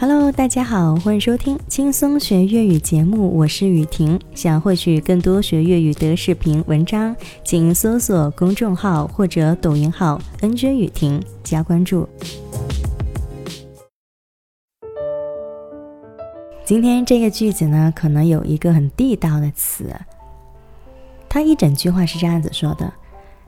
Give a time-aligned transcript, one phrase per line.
[0.00, 4.16] Hello，大家好，欢迎收听轻松学粤语节目，我是雨婷。
[4.32, 12.08] 想获取更多学粤语的视频文章，请搜索公众号或者抖音号 “nj 雨婷”加关注。
[16.64, 19.92] 今天这个句子呢，可能有一个很地道的词，
[21.28, 22.92] 它一整句话是这样子说的：“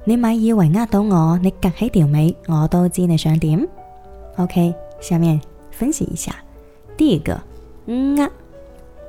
[0.03, 3.69] 你咪以为呃到我，你夹起條尾，我都知你想點。”
[4.37, 5.41] OK，下面。
[5.81, 6.37] 分析一下，
[6.95, 7.41] 第一个，
[7.87, 8.29] 呃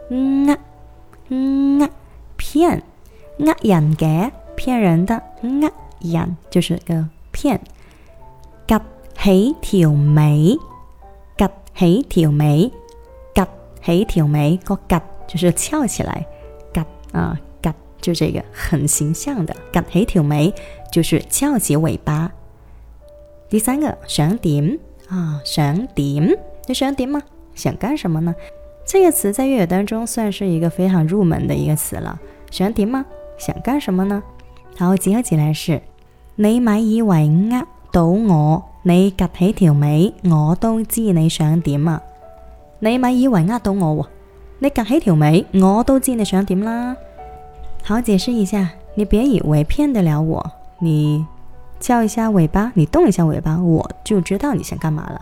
[0.09, 0.57] 呃
[1.27, 1.89] 呃，
[2.37, 2.81] 骗，
[3.39, 5.69] 呃人嘅，骗人的，呃
[5.99, 7.59] 人就是个骗，
[8.65, 8.81] 夹
[9.21, 10.57] 起条尾，
[11.35, 12.71] 夹起条尾，
[13.35, 13.45] 夹
[13.83, 16.25] 起条尾，个夹就是翘起来，
[16.73, 20.53] 夹啊夹就这个很形象的，夹起条尾
[20.89, 22.31] 就是翘起尾巴。
[23.49, 26.39] 第三个，想点啊，想点。
[26.67, 27.21] 你想点吗？
[27.53, 28.33] 想干什么呢？
[28.85, 32.19] 这个词在粤语当中算是一个非常入门的一个词了。
[32.49, 33.05] 想点吗？
[33.37, 34.21] 想干什么呢？
[34.77, 35.81] 好，结合起来是：
[36.35, 42.01] 你咪以为呃到我，你夹起条尾，我都知你想点啊！
[42.79, 44.07] 你咪以为呃到我，
[44.59, 46.95] 你夹起条尾，我都知你想点啦。
[47.83, 51.25] 好，解释一下，你别以为骗得了我，你
[51.79, 55.21] 翘一下尾巴，你动一下尾巴，我就知道你想干嘛了。